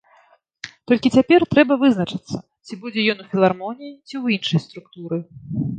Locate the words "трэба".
1.51-1.73